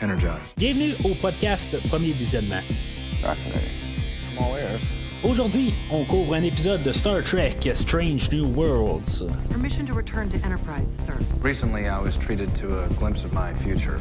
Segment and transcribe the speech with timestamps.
[0.00, 0.54] energized.
[0.56, 2.62] Bienvenue au podcast Premier Visionnement.
[5.24, 9.24] Aujourd'hui, on couvre un épisode de Star Trek Strange New Worlds.
[9.50, 11.14] Permission to return to Enterprise, sir.
[11.42, 13.98] Recently, I was treated to a glimpse of my future.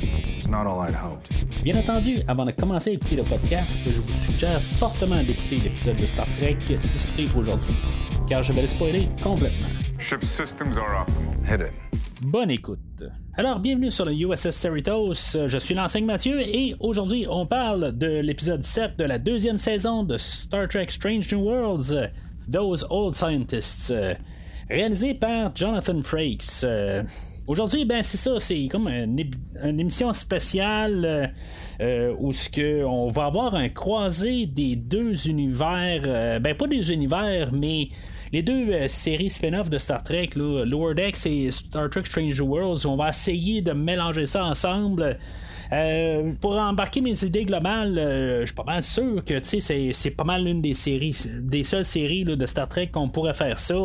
[0.00, 1.30] It's not all I'd hoped.
[1.62, 5.96] Bien entendu, avant de commencer à écouter le podcast, je vous suggère fortement d'écouter l'épisode
[5.96, 7.74] de Star Trek discuté aujourd'hui,
[8.28, 9.68] car je vais le spoiler complètement.
[9.98, 11.08] Ship systems are up.
[11.44, 11.87] Hit it.
[12.20, 13.04] Bonne écoute.
[13.34, 15.36] Alors, bienvenue sur le USS Cerritos.
[15.46, 20.02] Je suis l'enseigne Mathieu et aujourd'hui, on parle de l'épisode 7 de la deuxième saison
[20.02, 22.10] de Star Trek Strange New Worlds,
[22.50, 23.94] Those Old Scientists,
[24.68, 26.64] réalisé par Jonathan Frakes.
[26.64, 27.04] Euh,
[27.46, 29.18] Aujourd'hui, ben c'est ça, c'est comme une,
[29.80, 31.26] émission spéciale euh,
[31.80, 36.92] euh, où ce que on va avoir un croisé des deux univers, ben pas des
[36.92, 37.88] univers, mais
[38.32, 42.40] les deux euh, séries spin-off de Star Trek, là, Lower Decks et Star Trek Strange
[42.40, 45.18] Worlds, on va essayer de mélanger ça ensemble.
[45.72, 50.24] Euh, pour embarquer mes idées globales, euh, je suis pas mal sûr que c'est, pas
[50.24, 53.76] mal l'une des séries, des seules séries de Star Trek qu'on pourrait faire ça.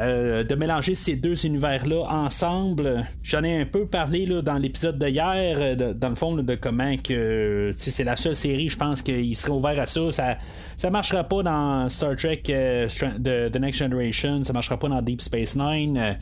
[0.00, 3.04] Euh, de mélanger ces deux univers-là ensemble.
[3.22, 7.12] J'en ai un peu parlé dans l'épisode d'hier, euh, dans le fond, de comment que
[7.12, 10.10] euh, sais, c'est la seule série, je pense qu'il serait ouvert à ça.
[10.10, 10.38] Ça
[10.76, 15.54] ça marchera pas dans Star Trek The Next Generation, ça marchera pas dans Deep Space
[15.54, 16.16] Nine,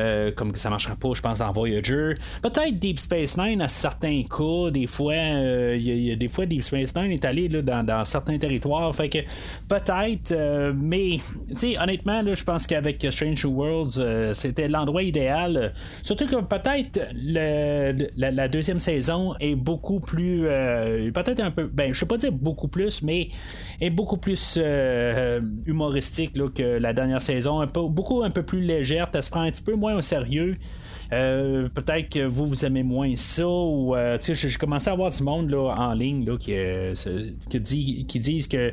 [0.00, 2.14] euh, comme que ça marchera pas, je pense, dans Voyager.
[2.42, 6.94] Peut-être Deep Space Nine à certains cas, des fois, euh, y des fois Deep Space
[6.96, 9.18] Nine est allé là, dans, certains territoires, fait que
[9.68, 11.18] peut-être, euh, mais
[11.80, 15.72] honnêtement, je pense qu'avec Strange Worlds, c'était l'endroit idéal.
[16.02, 20.42] Surtout que peut-être la, deuxième saison est beaucoup plus,
[21.14, 23.28] peut-être un peu, ben, je sais pas dire beaucoup plus, mais
[23.80, 24.58] est beaucoup plus
[25.66, 29.30] humoristique là, que la dernière saison, un peu, beaucoup un peu plus légère, elle se
[29.30, 30.56] prend un petit peu moins au sérieux.
[31.12, 35.22] Euh, peut-être que vous, vous aimez moins ça, ou euh, j'ai commencé à avoir du
[35.22, 36.94] monde là, en ligne là, qui, euh,
[37.50, 38.72] qui, dit, qui disent que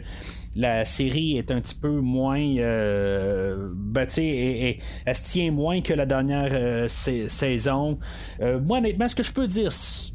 [0.55, 2.39] la série est un petit peu moins.
[2.41, 7.99] Euh, ben, tu sais, elle, se tient moins que la dernière euh, sa- saison.
[8.41, 9.71] Euh, moi, honnêtement, ce que je peux dire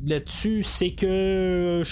[0.07, 1.83] là-dessus, c'est que,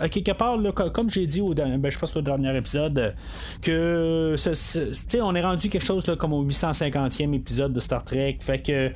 [0.00, 0.58] à quelque part,
[0.92, 3.14] comme j'ai dit au, ben, je pense au dernier épisode,
[3.60, 4.34] que
[5.20, 8.38] on est rendu quelque chose comme au 850e épisode de Star Trek.
[8.40, 8.92] Fait que,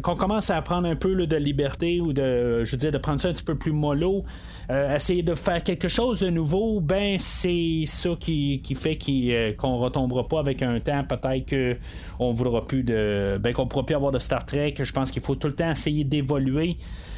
[0.00, 3.28] qu'on commence à prendre un peu de liberté ou de, je veux de prendre ça
[3.28, 4.24] un petit peu plus mollo,
[4.70, 9.52] euh, essayer de faire quelque chose de nouveau, ben c'est ça qui, fait qu'il, euh,
[9.52, 11.76] qu'on retombera pas avec un temps peut-être que
[12.18, 14.74] on voudra plus de ben qu'on pourra plus avoir de Star Trek.
[14.78, 16.76] Je pense qu'il faut tout le temps essayer d'évoluer.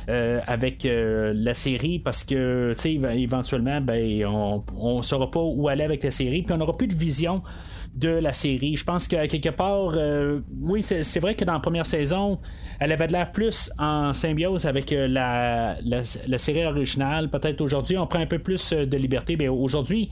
[0.09, 5.85] euh, avec euh, la série parce que éventuellement ben on, on saura pas où aller
[5.85, 7.43] avec la série puis on n'aura plus de vision
[7.94, 8.76] de la série.
[8.76, 12.38] Je pense que quelque part, euh, oui, c'est vrai que dans la première saison,
[12.80, 17.28] elle avait de l'air plus en symbiose avec euh, la, la, série originale.
[17.28, 19.36] Peut-être aujourd'hui, on prend un peu plus euh, de liberté.
[19.36, 20.10] Mais aujourd'hui,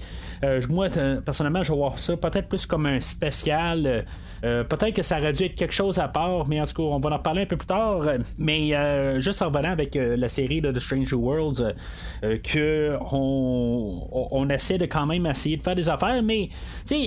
[0.68, 0.88] moi,
[1.24, 4.04] personnellement, je vais voir ça peut-être plus comme un spécial.
[4.42, 6.98] Peut-être que ça aurait dû être quelque chose à part, mais en tout cas, on
[6.98, 8.02] va en reparler un peu plus tard.
[8.38, 8.72] Mais
[9.20, 11.72] juste en revenant avec la série de Stranger Worlds, euh,
[12.24, 16.48] euh, que on, essaie de quand même essayer de faire des affaires, mais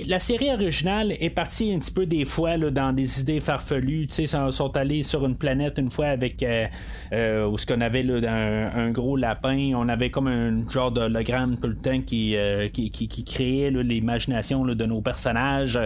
[0.06, 4.06] la série originale est partie un petit peu des fois dans des idées farfelues.
[4.08, 6.66] Sais, sont, allés sur une planète une fois avec euh,
[7.12, 10.90] euh, où ce qu'on avait là, un, un gros lapin, on avait comme un genre
[10.90, 15.78] d'hologramme tout le temps qui, euh, qui, qui, créait l'imagination de nos personnages.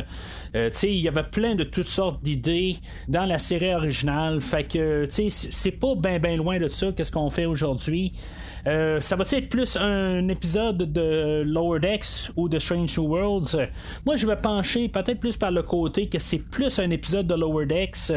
[0.54, 2.76] Il y avait plein de toutes sortes d'idées
[3.08, 4.40] dans la série originale.
[4.40, 8.12] Fait que, c'est pas bien ben loin de ça, qu'est-ce qu'on fait aujourd'hui.
[8.66, 13.56] Euh, ça va être plus un épisode de Lower Decks ou de Strange New Worlds?
[14.04, 17.34] Moi, je vais pencher peut-être plus par le côté que c'est plus un épisode de
[17.34, 18.12] Lower Decks.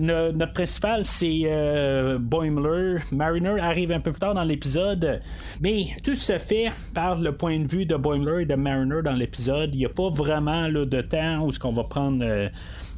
[0.00, 2.98] Notre principal, c'est euh, Boimler.
[3.12, 5.20] Mariner arrive un peu plus tard dans l'épisode.
[5.60, 9.14] Mais tout se fait par le point de vue de Boimler et de Mariner dans
[9.14, 9.70] l'épisode.
[9.72, 12.22] Il n'y a pas vraiment de temps où ce qu'on va prendre...
[12.24, 12.48] euh,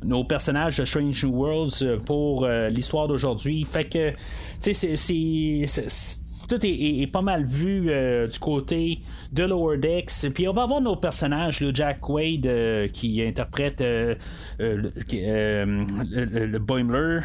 [0.04, 3.64] nos personnages de Strange New Worlds pour l'histoire d'aujourd'hui.
[3.64, 4.10] Fait que,
[4.62, 9.00] tu sais, c'est- tout est, pas mal vu euh, du côté
[9.32, 10.32] de Lower Decks.
[10.34, 14.14] Puis on va avoir nos personnages, le Jack Wade euh, qui interprète euh,
[14.58, 17.20] le, Boimler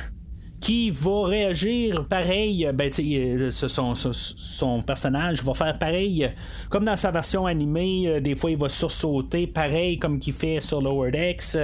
[0.60, 2.92] qui va réagir pareil, ben,
[3.52, 6.30] son, son, son personnage va faire pareil,
[6.70, 10.80] comme dans sa version animée, des fois il va sursauter, pareil comme qu'il fait sur
[10.80, 11.58] Lower Decks.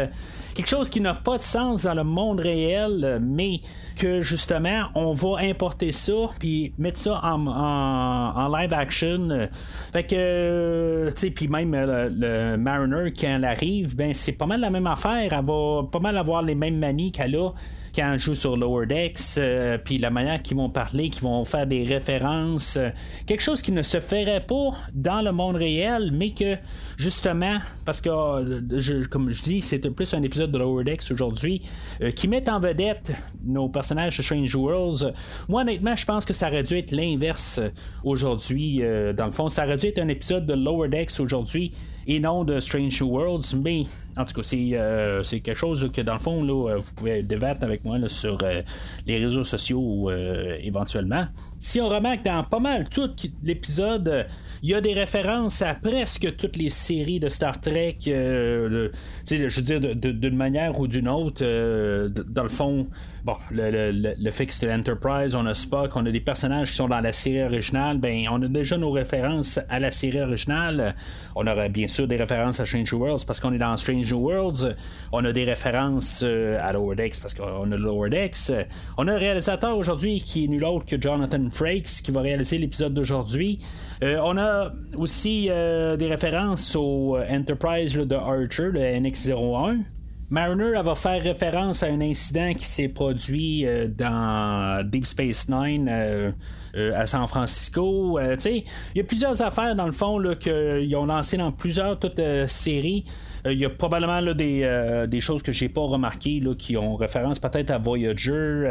[0.56, 3.60] quelque chose qui n'a pas de sens dans le monde réel, mais
[3.98, 9.50] que justement on va importer ça puis mettre ça en, en- live action.
[9.92, 14.14] Fait que, euh, tu sais, puis même euh, le, le Mariner quand elle arrive, ben
[14.14, 15.34] c'est pas mal la même affaire.
[15.34, 17.50] Elle va pas mal avoir les mêmes manies qu'elle a.
[17.96, 21.44] quand je joue sur Lower Decks, euh, puis la manière qu'ils vont parler, qu'ils vont
[21.46, 22.78] faire des références,
[23.26, 26.58] quelque chose qui ne se ferait pas dans le monde réel, mais que
[26.98, 31.64] justement, parce que comme je dis, c'est plus un épisode de Lower Decks aujourd'hui,
[32.16, 33.12] qui met en vedette
[33.44, 35.14] nos personnages de Strange Worlds.
[35.48, 37.60] Moi, honnêtement, je pense que ça aurait dû être l'inverse
[38.04, 38.82] aujourd'hui.
[39.16, 41.72] dans le fond, ça aurait dû être un épisode de Lower Decks aujourd'hui
[42.08, 43.84] et non de Strange Worlds, mais
[44.18, 47.22] en tout cas, c'est, euh, quelque chose que dans le fond, là, euh, vous pouvez
[47.22, 48.62] débattre avec moi sur euh,
[49.06, 50.10] les réseaux sociaux
[50.60, 51.28] éventuellement.
[51.60, 53.10] Si on remarque dans pas mal tout
[53.44, 54.26] l'épisode,
[54.64, 58.90] il y a des références à presque toutes les séries de Star Trek, je
[59.30, 61.44] veux dire, d'une manière ou d'une autre,
[62.08, 62.88] dans le fond,
[63.24, 66.70] bon, le, le, le, fait que c'est l'Enterprise, on a Spock, on a des personnages
[66.70, 70.22] qui sont dans la série originale, ben on a déjà nos références à la série
[70.22, 70.96] originale.
[71.36, 74.76] On aurait bien sûr des références à Strange Worlds parce qu'on est dans Strange Worlds.
[75.12, 78.52] On a des références euh, à Lower Decks parce qu'on a Lower Decks.
[78.98, 82.58] On a un réalisateur aujourd'hui qui est nul autre que Jonathan Frakes qui va réaliser
[82.58, 83.60] l'épisode d'aujourd'hui.
[84.04, 89.80] Euh, on a aussi euh, des références au Enterprise de Archer, le NX-01.
[90.30, 93.66] Mariner va faire référence à un incident qui s'est produit
[93.98, 96.34] dans Deep Space Nine
[96.96, 98.20] à San Francisco.
[98.20, 98.64] il
[98.96, 103.06] y a plusieurs affaires dans le fond qu'ils ont lancé dans plusieurs toutes, séries.
[103.46, 107.72] Il y a probablement des, des, choses que j'ai pas remarquées qui ont référence peut-être
[107.72, 108.68] à Voyager,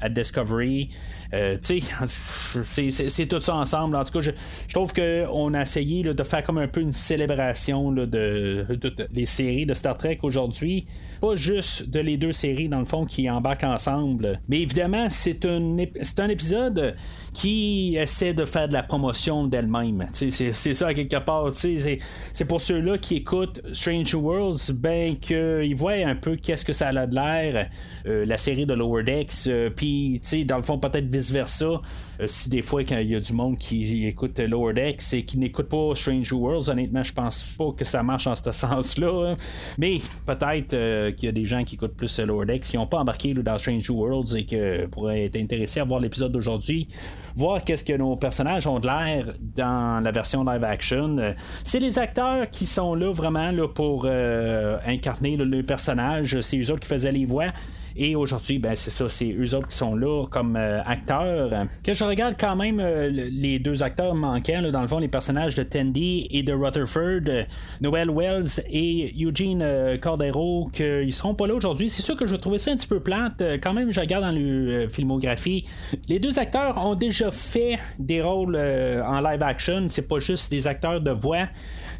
[0.00, 0.90] à, Discovery.
[1.34, 3.96] Euh, c'est tout ça ensemble.
[3.96, 4.30] En tout cas, je,
[4.72, 8.66] trouve qu'on a essayé de faire comme un peu une célébration de, de,
[9.12, 10.86] les séries de Star Trek aujourd'hui.
[11.20, 14.40] Pas juste de les deux séries, dans le fond, qui embarquent ensemble.
[14.48, 16.94] Mais évidemment, c'est un, un épisode
[17.32, 20.06] qui essaie de faire de la promotion d'elle-même.
[20.12, 20.30] C'est
[20.74, 21.50] ça, quelque part.
[21.52, 26.88] C'est pour ceux-là qui écoutent Strange Worlds, ben, qu'ils voient un peu qu'est-ce que ça
[26.88, 27.68] a de l'air,
[28.06, 29.46] euh, la série de Lower Decks.
[29.48, 31.80] Euh, puis, dans le fond, peut-être vice-versa.
[32.20, 35.24] Euh, si des fois, quand il y a du monde qui écoute Lower Decks et
[35.24, 39.30] qui n'écoute pas Strange Worlds, honnêtement, je pense pas que ça marche en ce sens-là.
[39.30, 39.36] Hein.
[39.78, 42.86] Mais peut-être euh, qu'il y a des gens qui écoutent plus Lower Decks qui n'ont
[42.86, 44.56] pas embarqué dans Strange Worlds et qui
[44.90, 46.88] pourraient être intéressés à voir l'épisode d'aujourd'hui,
[47.34, 51.18] voir qu'est-ce que nos personnages ont de l'air dans la version live action.
[51.18, 51.32] Euh,
[51.64, 56.40] c'est les acteurs qui sont là vraiment là, pour incarner le personnage.
[56.40, 57.52] C'est eux autres qui faisaient les voix.
[57.98, 61.66] Et aujourd'hui, ben, c'est ça, c'est eux autres qui sont là comme euh, acteurs.
[61.82, 65.54] Que je regarde quand même euh, les deux acteurs manquants, dans le fond, les personnages
[65.54, 67.44] de Tandy et de Rutherford, euh,
[67.80, 71.88] Noel Wells et Eugene Cordero, qu'ils seront pas là aujourd'hui.
[71.88, 73.42] C'est sûr que je trouvais ça un petit peu plate.
[73.62, 75.64] Quand même, je regarde dans le filmographie.
[76.08, 79.86] Les deux acteurs ont déjà fait des rôles en live action.
[79.88, 81.46] C'est pas juste des acteurs de voix.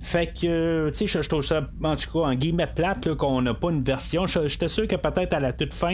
[0.00, 3.54] Fait que, tu sais, je, trouve ça, en tout cas, en guillemets plate, qu'on n'a
[3.54, 4.26] pas une version.
[4.26, 5.85] J'étais sûr que peut-être à la toute fin,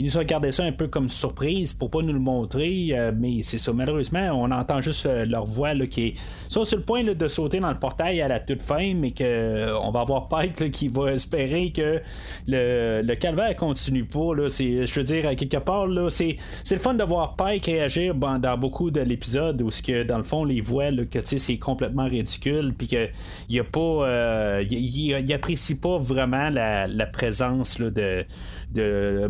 [0.00, 3.12] ils nous ont gardé ça un peu comme surprise pour pas nous le montrer, euh,
[3.14, 3.70] mais c'est ça.
[3.74, 6.14] Malheureusement, on entend juste euh, leur voix là, qui est
[6.48, 9.78] sur le point de sauter dans le portail à la toute fin, mais que euh,
[9.78, 12.00] on va avoir Pike qui va espérer que
[12.48, 14.34] le, le calvaire continue pas.
[14.34, 17.66] Là, je veux dire, à quelque part, là, c'est, c'est le fun de voir Pike
[17.66, 22.04] réagir dans beaucoup de l'épisode où que dans le fond les voix que c'est complètement
[22.04, 23.08] ridicule, puis que
[23.50, 28.24] il a pas, il, apprécie pas vraiment la, la présence là, de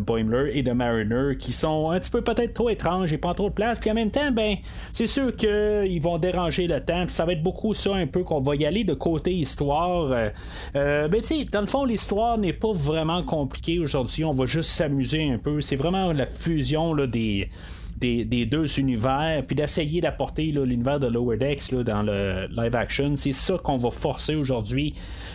[0.01, 3.49] Boimler et de Mariner qui sont un petit peu peut-être trop étranges et pas trop
[3.49, 3.79] de place.
[3.79, 4.57] Puis en même temps, ben,
[4.93, 7.05] c'est sûr qu'ils vont déranger le temps.
[7.05, 10.11] Puis ça va être beaucoup ça un peu qu'on va y aller de côté histoire.
[10.11, 10.29] Euh,
[10.75, 14.25] euh ben, tu sais, dans le fond, l'histoire n'est pas vraiment compliquée aujourd'hui.
[14.25, 15.61] On va juste s'amuser un peu.
[15.61, 17.49] C'est vraiment la fusion là, des
[18.01, 23.15] des, deux univers, puis d'essayer d'apporter l'univers de Lower Decks dans le live action.
[23.15, 24.93] C'est ça qu'on va forcer aujourd'hui.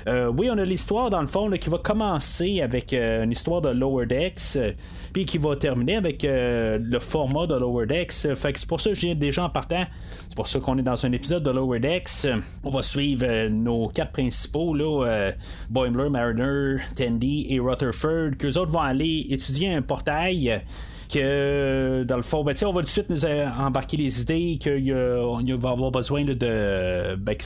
[0.09, 3.61] Euh, oui, on a l'histoire dans le fond qui va commencer avec euh, une histoire
[3.61, 4.73] de Lower Decks, euh,
[5.13, 8.35] puis qui va terminer avec le format de Lower Decks.
[8.35, 9.85] fait que c'est pour ça que viens déjà en partant.
[10.29, 12.27] C'est pour ça qu'on est dans un épisode de Lower Decks.
[12.65, 15.33] On va suivre nos quatre principaux, là,
[15.71, 20.61] Boimler, Mariner, Tandy et Rutherford, qu'eux autres vont aller étudier un portail
[21.09, 24.93] que dans le fond, ben, on va tout de suite nous embarquer les idées qu'il
[24.93, 27.15] va avoir besoin de.
[27.17, 27.37] Ben,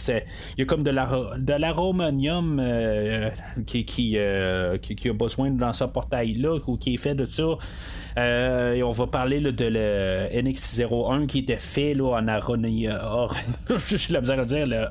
[0.57, 3.31] il y a comme de l'aromonium euh,
[3.67, 7.57] qui, qui, euh, qui, a besoin dans ce portail-là ou qui est fait de ça.
[8.19, 13.29] Euh, et on va parler de le NX01 qui était fait là, en aronium.
[13.89, 14.87] J'ai la misère à dire, le.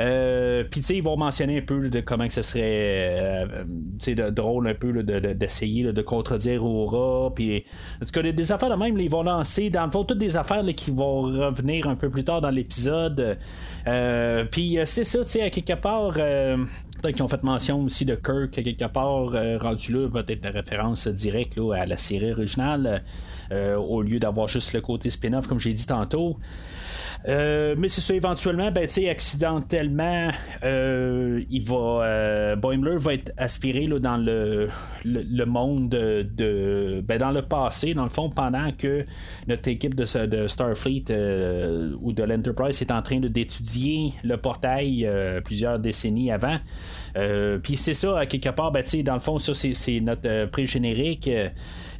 [0.00, 4.30] Euh, puis, tu sais, ils vont mentionner un peu de comment que ce serait euh,
[4.30, 7.32] drôle un peu d'essayer de, contredire Aura.
[7.34, 7.64] Puis,
[8.02, 10.36] en tout cas, des, affaires de même, ils vont lancer, dans le fond, toutes des
[10.36, 13.38] affaires qui vont revenir un peu plus tard dans l'épisode.
[13.86, 18.14] Euh, puis, c'est ça, tu sais, à quelque part qu'ils ont fait mention aussi de
[18.14, 23.02] Kirk quelque part rendu là, peut-être une référence directe à la série originale,
[23.52, 26.38] au lieu d'avoir juste le côté spin-off comme j'ai dit tantôt.
[27.26, 30.30] Euh, mais c'est ça, éventuellement, ben, accidentellement,
[30.62, 34.68] euh, il va, euh, Boimler va être aspiré là, dans le,
[35.04, 39.04] le, monde de, ben, dans le passé, dans le fond, pendant que
[39.48, 41.04] notre équipe de, de Starfleet
[42.02, 45.08] ou de l'Enterprise est en train d'étudier le portail
[45.44, 46.58] plusieurs décennies avant.
[47.62, 51.30] Puis c'est ça, à quelque part, ben, dans le fond, ça c'est notre pré-générique.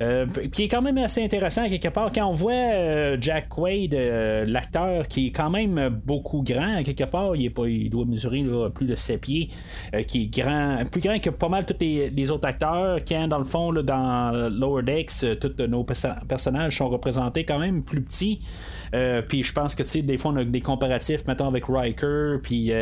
[0.00, 2.10] Euh, qui est quand même assez intéressant quelque part.
[2.12, 7.04] Quand on voit euh, Jack Quaid, euh, l'acteur, qui est quand même beaucoup grand, quelque
[7.04, 9.48] part, il, est pas, il doit mesurer plus de 7 pieds,
[10.06, 13.00] qui est grand, plus grand que pas mal tous les, autres acteurs.
[13.06, 18.02] Quand, dans le fond, dans Lower Decks, tous nos personnages sont représentés quand même plus
[18.02, 18.40] petits.
[19.28, 22.38] puis je pense que tu sais des fois on a des comparatifs mettons avec Riker
[22.42, 22.72] puis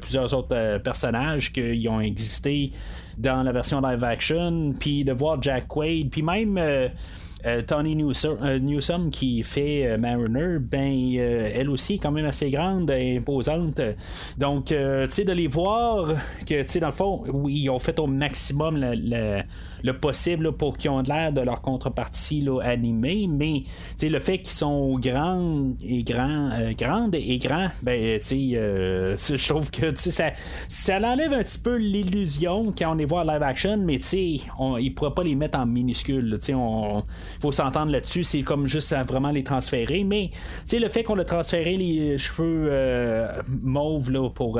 [0.00, 2.70] plusieurs autres personnages qui ont existé
[3.18, 6.88] dans la version live action, puis de voir Jack Quaid, puis même euh,
[7.46, 12.90] euh, Tony euh, Newsom, qui fait Mariner, ben elle aussi est quand même assez grande,
[12.90, 13.80] et imposante.
[14.38, 14.74] Donc, tu
[15.08, 16.14] sais, de les voir
[16.46, 19.44] que, tu sais, dans le fond, oui, ils ont fait au maximum la
[19.84, 23.62] le possible pour qu'ils ont l'air de leur contrepartie animée, mais
[24.02, 29.70] le fait qu'ils sont grands et grands, euh, grandes et grands, ben, euh, je trouve
[29.70, 30.32] que ça,
[30.68, 34.00] ça enlève un petit peu l'illusion quand on les voit live action, mais
[34.58, 36.38] on, ils ne pourraient pas les mettre en minuscules.
[36.48, 37.02] Il
[37.40, 40.30] faut s'entendre là-dessus, c'est comme juste vraiment les transférer, mais
[40.72, 44.58] le fait qu'on a transféré les cheveux euh, mauves là, pour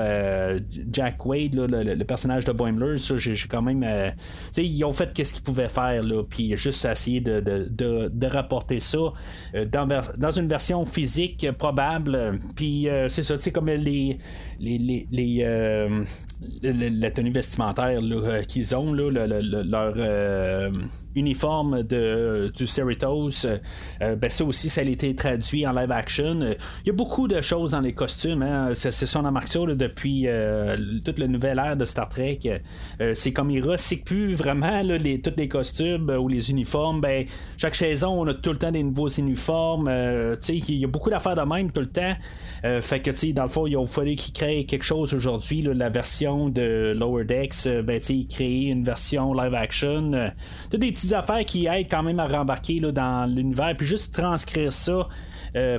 [0.91, 4.13] Jack Wade, le, personnage de Boimler, j'ai quand même.
[4.59, 8.99] ils ont fait qu'est-ce qu'il pouvait faire, là, puis juste essayer de, de, rapporter ça
[9.55, 12.41] euh, dans, dans, une version physique probable.
[12.57, 14.19] Puis euh, c'est ça, tu comme les,
[14.59, 16.05] les, les, les euh,
[16.63, 18.01] la tenue vestimentaire
[18.49, 19.95] qu'ils ont, là, leur
[21.15, 23.47] uniforme de, du Cerritos,
[24.01, 26.41] ben ça aussi, ça a été traduit en live action.
[26.41, 28.43] Il y a beaucoup de choses dans les costumes.
[28.43, 28.73] Hein.
[28.75, 30.27] C'est, son Marxio depuis
[31.05, 32.41] toute la nouvelle ère de Star Trek.
[33.15, 37.01] c'est comme il recycle plus vraiment les, tous les costumes ou les uniformes.
[37.01, 37.25] Ben,
[37.57, 39.89] chaque saison, on a tout le temps des nouveaux uniformes.
[40.49, 42.15] il y a beaucoup d'affaires de même tout le temps.
[42.81, 45.63] fait que, dans le fond, il a fallu qu'il crée quelque chose aujourd'hui.
[45.63, 50.31] La version de Lower Decks, ben, créer une version live action.
[50.71, 53.75] des affaires qui aident quand même à rembarquer dans l'univers.
[53.77, 55.09] Puis juste transcrire ça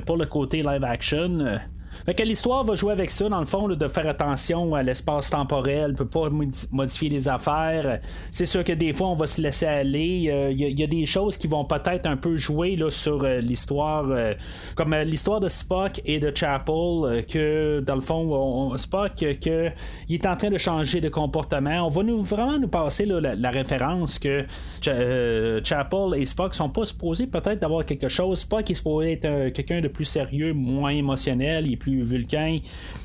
[0.05, 1.59] pour le côté live action.
[2.05, 5.29] Fait que l'histoire va jouer avec ça, dans le fond, de faire attention à l'espace
[5.29, 6.29] temporel, peut pas
[6.71, 7.99] modifier les affaires.
[8.31, 10.19] C'est sûr que des fois, on va se laisser aller.
[10.23, 13.39] Il euh, y, a des choses qui vont peut-être un peu jouer là, sur euh,
[13.39, 14.33] l'histoire, euh,
[14.75, 19.69] comme l'histoire de Spock et de Chapel, que dans le fond, Spock, que,
[20.07, 21.85] il est en train de changer de comportement.
[21.85, 24.45] On va nous, vraiment nous passer la, référence que
[24.81, 28.39] Chapel et Spock sont pas supposés peut-être d'avoir quelque chose.
[28.39, 32.59] Spock est supposé être quelqu'un de plus sérieux, moins émotionnel, vulcain.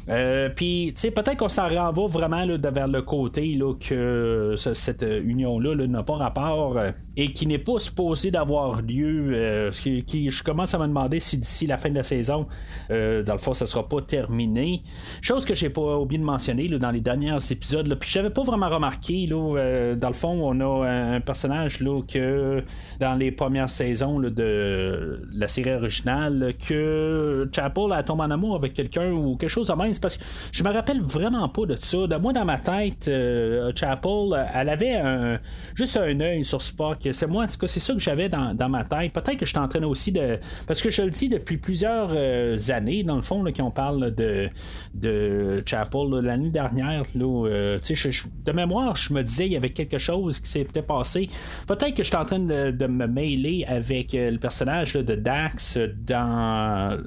[0.09, 4.55] Euh, puis, tu sais, peut-être qu'on s'en renvoie vraiment là, vers le côté là, que
[4.57, 9.31] cette union-là n'a pas rapport euh, et qui n'est pas supposé d'avoir lieu.
[9.33, 12.47] Euh, qui, je commence à me demander si d'ici la fin de la saison,
[12.89, 14.83] dans le fond, ça sera pas terminé.
[15.23, 17.87] Chose que j'ai pas oublié de mentionner là, dans les derniers épisodes.
[17.87, 19.27] Là, puis, j'avais pas vraiment remarqué.
[19.27, 22.63] Là, dans le fond, on a un, personnage là, que
[22.99, 28.70] dans les premières saisons de la série originale, que Chapel a tombé en amour avec
[28.73, 29.93] quelqu'un ou quelque chose de même.
[30.01, 32.07] parce que je me rappelle vraiment pas de ça.
[32.07, 35.39] De moi, dans ma tête, euh, Chapel, elle avait un,
[35.75, 37.09] juste un œil sur Spock.
[37.13, 39.13] C'est moi, en tout cas, c'est ça que j'avais dans, ma tête.
[39.13, 40.39] Peut-être que je train aussi de.
[40.67, 44.15] Parce que je le dis depuis plusieurs euh, années, dans le fond, là, qu'on parle
[44.15, 44.49] de,
[44.95, 46.11] de Chapel.
[46.23, 50.51] L'année dernière, là, euh, de mémoire, je me disais il y avait quelque chose qui
[50.51, 51.29] s'était passé.
[51.67, 56.99] Peut-être que je suis en train de, me mêler avec le personnage de Dax dans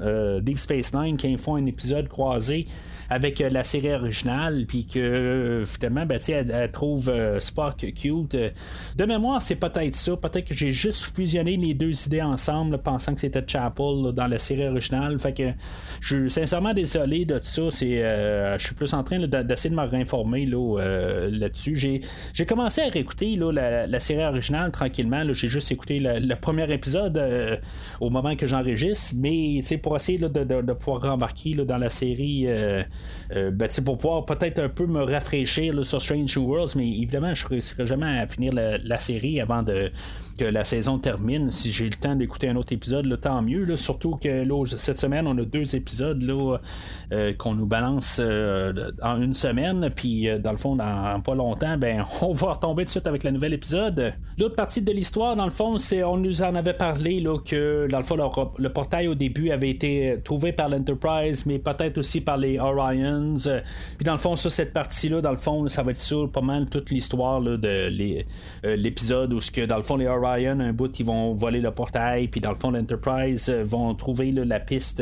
[0.42, 2.66] Deep Space Nine qui un épisode croisé
[3.10, 7.86] avec euh, la série originale, puis que euh, finalement, ben, elle, elle, trouve euh, Spock
[7.96, 8.36] cute.
[8.96, 10.16] De mémoire, c'est peut-être ça.
[10.18, 14.40] Peut-être que j'ai juste fusionné les deux idées ensemble, pensant que c'était Chapel dans la
[14.40, 15.20] série originale.
[15.20, 15.52] Fait que
[16.02, 17.64] je suis sincèrement désolé de tout ça.
[17.72, 17.98] C'est,
[18.58, 21.76] je suis plus en train d'essayer de me réinformer là, là-dessus.
[21.76, 22.02] J'ai,
[22.34, 23.52] j'ai commencé à réécouter là,
[23.88, 25.24] la, série originale tranquillement.
[25.34, 27.22] J'ai juste écouté le, premier épisode
[28.00, 32.48] au moment que j'enregistre, mais pour essayer de, de, pouvoir rembarquer dans la série
[33.34, 37.46] ben, pour pouvoir peut-être un peu me rafraîchir sur Strange New Worlds, mais évidemment, je
[37.46, 39.92] ne réussirai jamais à finir la, série avant de,
[40.38, 41.50] que la saison termine.
[41.50, 43.76] Si j'ai le temps d'écouter un autre épisode, là, tant mieux.
[43.76, 44.46] surtout que
[44.78, 46.58] cette semaine, on a deux épisodes là,
[47.38, 48.22] qu'on nous balance
[49.02, 52.90] en une semaine, puis dans le fond, dans pas longtemps, ben, on va retomber de
[52.90, 54.14] suite avec le nouvel épisode.
[54.38, 57.88] L'autre partie de l'histoire, dans le fond, c'est on nous en avait parlé là, que
[57.90, 58.16] dans le fond,
[58.58, 63.36] le, portail au début avait été trouvé par l'Enterprise, mais peut-être aussi par les Orions.
[63.98, 66.42] Puis dans le fond, ça, cette partie-là, dans le fond, ça va être sur pas
[66.42, 70.74] mal toute l'histoire de euh, l'épisode où ce que dans le fond les Orions, un
[70.74, 74.60] bout, ils vont voler le portail, puis dans le fond l'Enterprise euh, vont trouver la
[74.60, 75.02] piste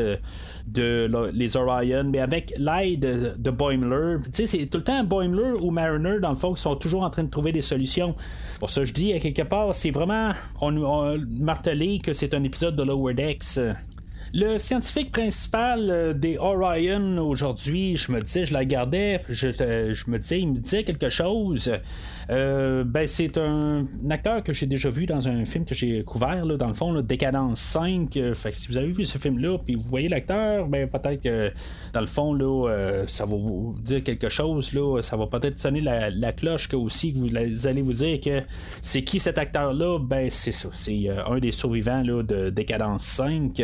[0.67, 4.17] de les Orion, mais avec l'aide de Boimler.
[4.25, 7.03] Tu sais, c'est tout le temps Boimler ou Mariner, dans le fond, qui sont toujours
[7.03, 8.15] en train de trouver des solutions.
[8.59, 10.31] Pour ça, je dis, à quelque part, c'est vraiment.
[10.59, 13.59] On, a martelé que c'est un épisode de Lower Decks.
[14.33, 19.93] Le scientifique principal euh, des Orion aujourd'hui, je me disais, je la gardais, je, euh,
[20.07, 21.69] me disais, il me disait quelque chose.
[22.31, 26.45] Euh, ben, c'est un, acteur que j'ai déjà vu dans un film que j'ai couvert,
[26.45, 28.15] là, dans le fond, Décadence 5.
[28.15, 31.21] Euh, fait que si vous avez vu ce film-là, puis vous voyez l'acteur, ben, peut-être
[31.21, 31.51] que
[31.93, 34.73] dans le fond, là, euh, ça va vous dire quelque chose.
[34.73, 38.41] Là, ça va peut-être sonner la, cloche que aussi que vous, allez vous dire que
[38.81, 39.99] c'est qui cet acteur-là?
[39.99, 40.69] Ben, c'est ça.
[40.71, 43.61] C'est un des survivants là, de Décadence 5.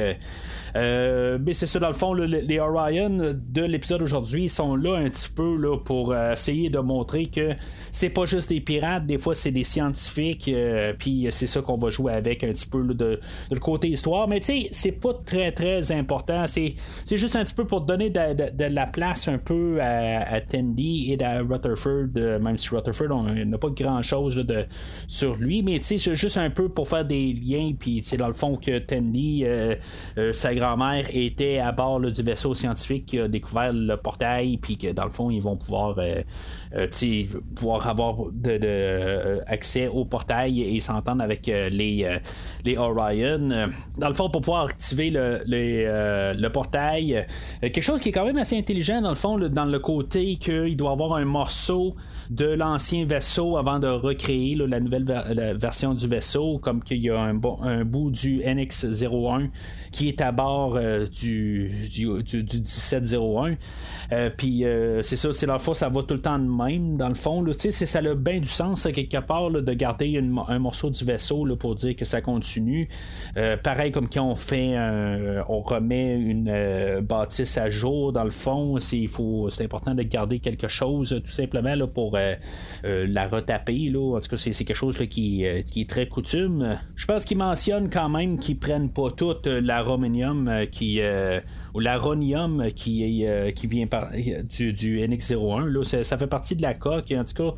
[0.75, 5.09] Euh, mais c'est ça, dans le fond, les Orion de l'épisode aujourd'hui sont là un
[5.09, 7.53] petit peu là, pour essayer de montrer que
[7.91, 11.75] c'est pas juste des pirates, des fois c'est des scientifiques, euh, puis c'est ça qu'on
[11.75, 13.19] va jouer avec un petit peu de,
[13.51, 14.27] le côté histoire.
[14.27, 16.45] Mais tu sais, c'est pas très très important.
[16.47, 16.75] C'est,
[17.09, 21.39] juste un petit peu pour donner de, la place un peu à, Tandy et à
[21.41, 24.65] Rutherford, euh, même si Rutherford on n'a pas grand chose de,
[25.07, 28.17] sur lui, mais tu sais, c'est juste un peu pour faire des liens, puis c'est
[28.17, 29.75] dans le fond que Tandy, euh,
[30.47, 34.91] sa grand-mère, était à bord du vaisseau scientifique qui a découvert le portail, puis que
[34.93, 35.97] dans le fond, ils vont pouvoir
[37.55, 42.17] pouvoir avoir euh, accès au portail et s'entendre avec euh, les, euh,
[42.63, 43.69] les Orion.
[43.97, 47.25] Dans le fond, pour pouvoir activer le, le portail,
[47.61, 50.77] quelque chose qui est quand même assez intelligent dans le fond, dans le côté qu'il
[50.77, 51.95] doit avoir un morceau
[52.29, 55.05] de l'ancien vaisseau avant de recréer la nouvelle
[55.57, 59.49] version du vaisseau, comme qu'il y a un, bout du NX-01
[59.91, 63.55] qui est à bord euh, du, du, du, 1701.
[64.11, 66.97] Euh, puis euh, c'est ça, c'est la fois, ça va tout le temps de même,
[66.97, 67.45] dans le fond.
[67.53, 71.75] Sais, ça a bien du sens, quelque part, de garder un morceau du vaisseau pour
[71.75, 72.87] dire que ça continue.
[73.63, 74.75] pareil comme quand on fait,
[75.47, 79.07] on remet une bâtisse à jour, dans le fond, c'est,
[79.63, 82.16] important de garder quelque chose, tout simplement, pour
[82.83, 83.89] la retaper.
[83.89, 84.15] Là.
[84.15, 86.77] En tout cas, c'est, quelque chose qui, euh, qui, est très coutume.
[86.95, 91.01] Je pense qu'ils mentionnent quand même qu'ils prennent pas tout l'arominium qui
[91.73, 93.25] ou l'aronium qui,
[93.55, 93.87] qui vient
[94.43, 95.65] du, du NX01.
[95.65, 95.83] Là.
[96.03, 97.53] Ça, fait partie de la coque, en tout cas.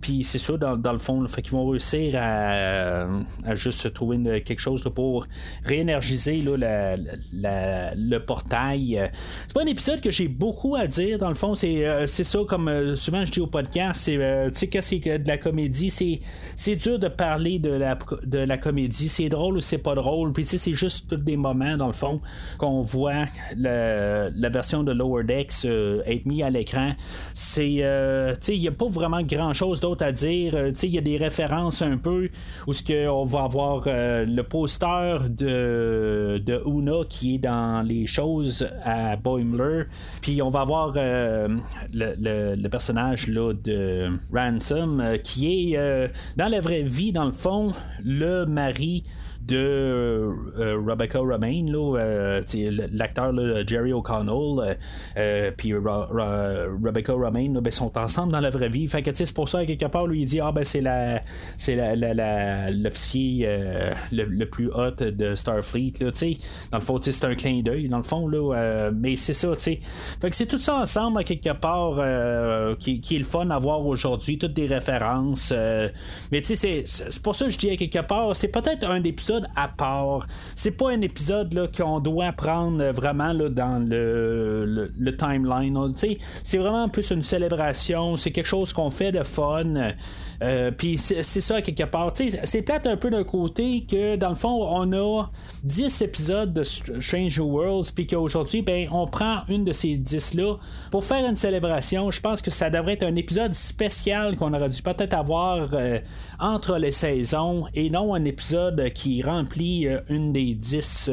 [0.00, 3.06] Puis c'est ça, dans, le fond, fait qu'ils vont réussir à,
[3.54, 5.26] juste trouver quelque chose pour
[5.64, 9.10] réénergiser le portail.
[9.46, 11.54] C'est pas un épisode que j'ai beaucoup à dire, dans le fond.
[11.54, 15.38] C'est, c'est ça, comme souvent je dis podcast, c'est euh, tu sais que de la
[15.38, 16.20] comédie, c'est
[16.56, 20.32] c'est dur de parler de la de la comédie, c'est drôle ou c'est pas drôle,
[20.32, 22.20] puis tu sais c'est juste tous des moments dans le fond
[22.58, 23.24] qu'on voit
[23.56, 26.92] la, version de Lower Decks euh, être mis à l'écran.
[27.32, 30.74] C'est euh, tu sais il y a pas vraiment grand chose d'autre à dire, tu
[30.74, 32.28] sais il y a des références un peu
[32.66, 38.06] où ce que on va avoir le poster de de Una qui est dans les
[38.06, 39.84] choses à Boimler,
[40.20, 41.58] puis on va avoir le,
[41.92, 47.32] le, le personnage de Ransom, euh, qui est euh, dans la vraie vie, dans le
[47.32, 47.72] fond,
[48.04, 49.04] le mari
[49.46, 52.42] de euh, Rebecca Romaine, euh,
[52.92, 53.32] l'acteur
[53.66, 54.76] Jerry O'Connell,
[55.16, 58.86] euh, puis Rebecca Romaine, ben, sont ensemble dans la vraie vie.
[58.88, 61.20] Fait que c'est pour ça, quelque part, lui, il dit Ah, ben, c'est la,
[61.56, 61.76] c'est
[62.76, 63.48] l'officier
[64.12, 65.94] le, plus hot de Starfleet.
[66.00, 66.10] Là,
[66.70, 69.58] dans le fond, c'est un clin d'œil, dans le fond, là, mais c'est ça, tu
[69.58, 69.78] sais.
[70.20, 73.84] Fait que c'est tout ça ensemble, quelque part, qui, qui, est le fun à voir
[73.84, 75.52] aujourd'hui, toutes des références.
[76.32, 79.33] mais tu sais, c'est pour ça que je dis quelque part, c'est peut-être un épisode
[79.56, 80.26] à part.
[80.54, 85.94] C'est pas un épisode qu'on doit prendre vraiment là, dans le, timeline.
[86.42, 88.16] C'est vraiment plus une célébration.
[88.16, 89.92] C'est quelque chose qu'on fait de fun.
[90.42, 92.12] Euh, puis c'est ça, quelque part.
[92.14, 95.26] C'est plate un peu d'un côté que, dans le fond, on a
[95.64, 100.56] 10 épisodes de Strange Worlds, puis qu'aujourd'hui, ben, on prend une de ces 10-là
[100.90, 102.10] pour faire une célébration.
[102.10, 105.98] Je pense que ça devrait être un épisode spécial qu'on aurait dû peut-être avoir euh,
[106.44, 111.10] entre les saisons et non un épisode qui remplit euh, une des 10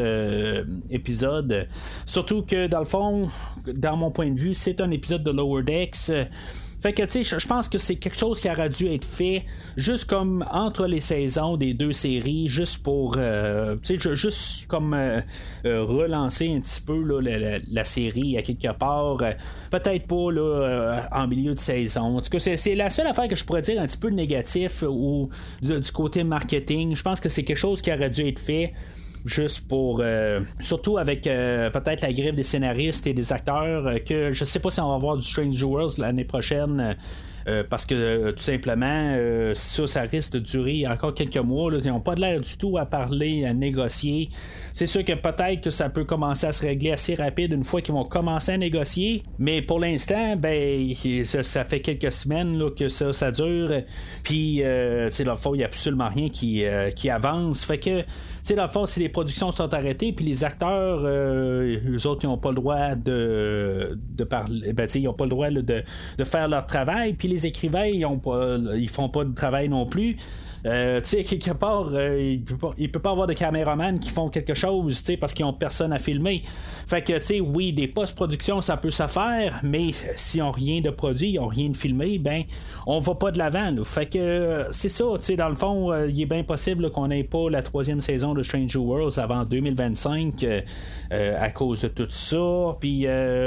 [0.90, 1.68] épisode.
[2.06, 3.30] Surtout que dans le fond,
[3.66, 6.12] dans mon point de vue, c'est un épisode de Lower Decks.
[6.82, 9.46] Fait que, tu sais, je pense que c'est quelque chose qui aurait dû être fait
[9.78, 14.96] juste comme entre les saisons des deux séries, juste pour, euh, tu sais, juste comme
[14.96, 15.22] euh,
[15.66, 19.18] euh, relancer un petit peu la, série à quelque part.
[19.70, 22.18] Peut-être pas là, en milieu de saison.
[22.18, 24.84] En tout cas, c'est, la seule affaire que je pourrais dire un petit peu négatif
[24.88, 25.30] ou
[25.62, 26.96] du côté marketing.
[26.96, 28.74] Je pense que c'est quelque chose qui aurait dû être fait
[29.26, 33.98] juste pour euh, surtout avec euh, peut-être la grève des scénaristes et des acteurs euh,
[34.00, 36.96] que je sais pas si on va voir du Strange Worlds l'année prochaine
[37.72, 39.18] parce que tout simplement,
[39.56, 41.72] ça, ça risque de durer encore quelques mois.
[41.74, 44.30] Ils n'ont pas de l'air du tout à parler, à négocier.
[44.74, 47.82] C'est sûr que peut-être que ça peut commencer à se régler assez rapide une fois
[47.82, 49.24] qu'ils vont commencer à négocier.
[49.40, 50.94] Mais pour l'instant, ben,
[51.26, 53.72] ça, fait quelques semaines que ça, ça dure.
[54.22, 56.64] Puis, dans le fond, il n'y a absolument rien qui,
[56.96, 57.66] qui avance.
[57.66, 58.04] Fait que,
[58.44, 62.24] tu dans le fond, si les productions sont arrêtées, puis les acteurs, euh, eux autres,
[62.24, 65.62] ils n'ont pas le droit de, de parler, ben, ils n'ont pas le droit de,
[65.62, 69.70] de, faire leur travail, puis les écrivains, ils ont pas, ils font pas de travail
[69.70, 70.18] non plus.
[70.66, 74.10] Euh, tu sais, quelque part, euh, il, peut pas, peut pas avoir de caméramans qui
[74.10, 76.42] font quelque chose, tu sais, parce qu'ils ont personne à filmer.
[76.88, 80.82] Fait que, tu sais, oui, des post-productions, ça peut se faire, mais s'ils ont rien
[80.82, 82.44] de produit, ils ont rien de filmé, ben,
[82.86, 83.72] on va pas de l'avant.
[83.84, 87.08] Fait que, c'est ça, tu sais, dans le fond, euh, il est bien possible qu'on
[87.08, 90.46] n'ait pas la troisième saison de Stranger Worlds avant 2025
[91.12, 92.78] à cause de tout ça.
[92.80, 93.06] Puis,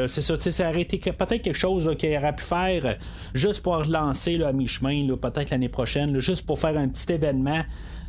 [0.09, 2.97] c'est ça, tu sais, ça aurait été peut-être quelque chose qu'il aurait pu faire
[3.35, 7.63] juste pour relancer à mi-chemin, peut-être l'année prochaine, juste pour faire un petit événement.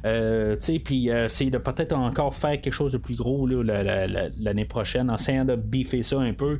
[0.05, 5.09] Euh, puis euh, c'est de peut-être encore faire quelque chose de plus gros l'année prochaine,
[5.09, 6.59] en essayant de biffer ça un peu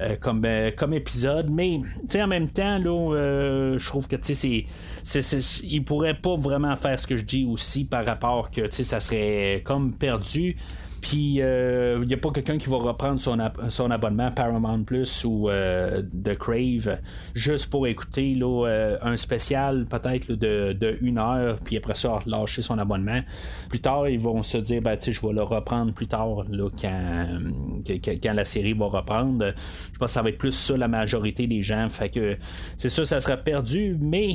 [0.00, 1.50] euh, comme, euh, comme épisode.
[1.50, 1.80] Mais
[2.14, 4.64] en même temps, je trouve que c'est,
[5.02, 9.00] c'est, il pourrait pas vraiment faire ce que je dis aussi par rapport que ça
[9.00, 10.56] serait comme perdu.
[11.06, 15.48] Puis il euh, n'y a pas quelqu'un qui va reprendre son, abonnement Paramount Plus ou
[15.48, 16.98] euh, de Crave
[17.32, 22.78] juste pour écouter euh, un spécial peut-être de, une heure, puis après ça lâcher son
[22.78, 23.20] abonnement.
[23.68, 28.34] Plus tard, ils vont se dire ben, je vais le reprendre plus tard là, quand,
[28.34, 29.54] la série va reprendre.
[29.92, 31.88] Je pense que ça va être plus ça la majorité des gens.
[31.88, 32.36] Fait que
[32.76, 34.34] c'est ça, ça sera perdu, mais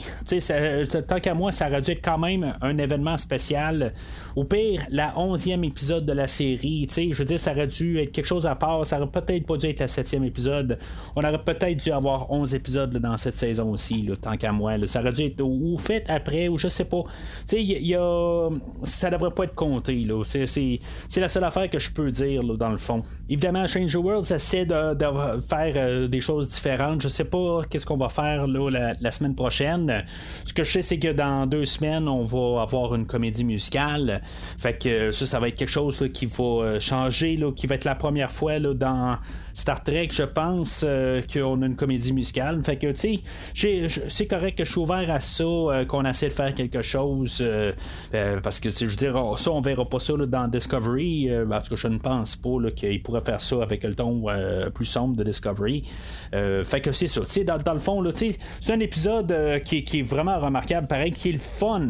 [1.05, 3.91] tant qu'à moi, ça aurait dû être quand même un événement spécial.
[4.37, 8.11] Au pire, la onzième épisode de la série je veux dire, ça aurait dû être
[8.11, 8.85] quelque chose à part.
[8.85, 10.77] Ça aurait peut-être pas dû être le septième épisode.
[11.15, 14.73] On aurait peut-être dû avoir 11 épisodes dans cette saison aussi, tant qu'à moi.
[14.85, 17.03] Ça aurait dû être ou fait après, ou je sais pas.
[17.47, 18.49] Tu sais, y a...
[18.83, 20.07] ça devrait pas être compté.
[20.25, 23.03] C'est la seule affaire que je peux dire, dans le fond.
[23.29, 24.97] Évidemment, Stranger World essaie de,
[25.47, 27.01] faire euh, des choses différentes.
[27.01, 30.03] Je sais pas qu'est-ce qu'on va faire là, la, semaine prochaine.
[30.45, 34.21] Ce que je sais, c'est que dans deux semaines, on va avoir une comédie musicale.
[34.57, 37.75] Fait que ça, ça va être quelque chose qui va euh, changer, là, qui va
[37.75, 39.17] être la première fois là, dans
[39.53, 42.61] Star Trek, je pense euh, qu'on a une comédie musicale.
[42.63, 43.21] Fait que, tu
[43.53, 46.81] sais, c'est correct que je suis ouvert à ça, euh, qu'on essaie de faire quelque
[46.81, 47.43] chose.
[48.43, 51.29] parce que, je veux dire, ça, on verra pas ça dans Discovery.
[51.49, 54.25] parce que je ne pense pas qu'il pourrait faire ça avec le ton
[54.73, 55.83] plus sombre de Discovery.
[56.31, 57.21] fait que c'est ça.
[57.43, 61.89] Dans, le fond, c'est un épisode qui, est vraiment remarquable, pareil, qui est le fun.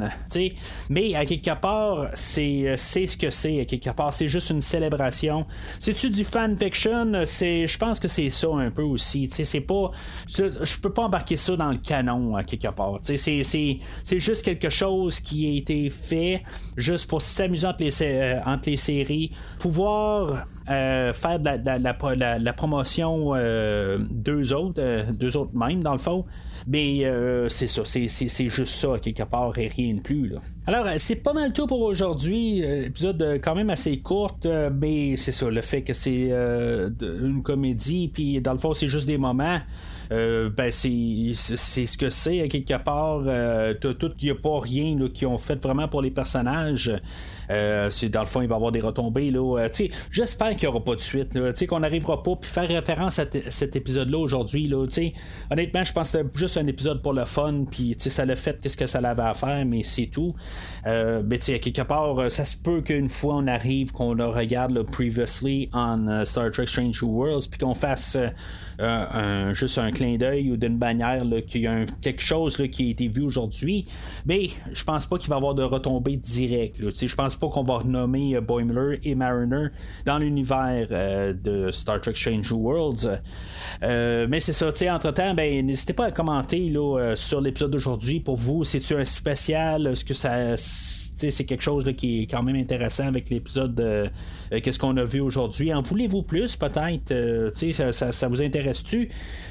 [0.89, 3.62] Mais à quelque part, c'est ce que c'est.
[3.62, 5.45] À quelque part, c'est juste une célébration.
[5.80, 7.26] C'est-tu du fan fiction?
[7.67, 9.29] Je pense que c'est ça un peu aussi.
[9.31, 9.91] C'est pas,
[10.27, 12.99] je peux pas embarquer ça dans le canon à quelque part.
[13.01, 13.79] C'est,
[14.19, 16.43] juste quelque chose qui a été fait
[16.77, 22.53] juste pour s'amuser entre les, euh, entre les séries, pouvoir euh, faire de la, la,
[22.53, 26.25] promotion euh, deux autres, deux autres même dans le fond.
[26.67, 30.28] Mais euh, c'est ça, c'est juste ça, quelque part, et rien de plus.
[30.30, 30.39] Là.
[30.67, 32.63] Alors, euh, c'est pas mal tout pour aujourd'hui.
[32.63, 38.10] Euh, épisode quand même assez courte, mais c'est ça, le fait que c'est une comédie,
[38.13, 39.60] puis dans le fond, c'est juste des moments.
[40.10, 43.21] ben c'est ce que c'est à quelque part.
[43.24, 46.91] il n'y a pas rien qui ont fait vraiment pour les personnages.
[47.51, 49.31] Euh, dans le fond, il va y avoir des retombées.
[49.31, 51.35] Là, euh, j'espère qu'il n'y aura pas de suite.
[51.35, 52.35] Là, qu'on n'arrivera pas.
[52.35, 54.67] Puis faire référence à cet épisode-là aujourd'hui.
[54.67, 54.85] Là,
[55.51, 57.65] honnêtement, je pense que c'était juste un épisode pour le fun.
[57.69, 60.33] Puis ça l'a fait qu'est-ce que ça l'avait à faire, mais c'est tout.
[60.87, 64.25] Euh, mais à quelque part, euh, ça se peut qu'une fois on arrive, qu'on le
[64.25, 68.17] regarde le Previously en Star Trek Strange Worlds, puis qu'on fasse
[69.53, 73.07] juste un clin d'œil ou d'une bannière qu'il y a quelque chose qui a été
[73.07, 73.85] vu aujourd'hui.
[74.25, 76.77] Mais je pense pas qu'il va y avoir de retombées directes.
[76.79, 79.67] Je pense pas qu'on va renommer euh, Boimler et Mariner
[80.06, 83.19] dans l'univers euh, de Star Trek Strange Worlds.
[83.84, 87.71] Euh, mais c'est ça, tu entre temps, ben, n'hésitez pas à commenter là, sur l'épisode
[87.71, 88.19] d'aujourd'hui.
[88.19, 89.88] Pour vous, c'est-tu un spécial?
[89.88, 90.56] Est-ce que ça
[91.29, 94.10] c'est quelque chose qui est quand même intéressant avec l'épisode de
[94.49, 95.73] Qu'est-ce qu'on a vu aujourd'hui.
[95.73, 99.10] En voulez-vous plus, peut-être ça, ça, ça, vous intéresse-tu?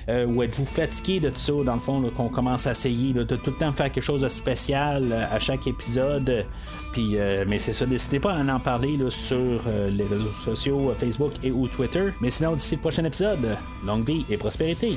[0.09, 3.51] Ou êtes-vous fatigué de tout ça, dans le fond, qu'on commence à essayer de tout
[3.51, 6.45] le temps faire quelque chose de spécial à chaque épisode?
[6.93, 11.51] Puis, mais c'est ça, n'hésitez pas à en parler sur les réseaux sociaux, Facebook et
[11.51, 12.11] ou Twitter.
[12.21, 13.57] Mais sinon, d'ici le prochain épisode,
[13.87, 14.97] longue vie et prospérité.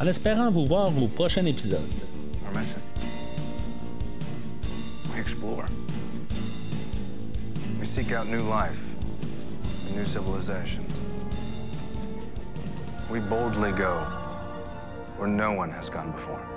[0.00, 1.88] En espérant vous voir au prochain épisode.
[2.44, 2.80] Our mission.
[5.14, 5.64] We explore.
[7.78, 8.80] We seek out new life,
[9.86, 11.00] and new civilizations.
[13.08, 14.00] We boldly go
[15.16, 16.51] where no one has gone before.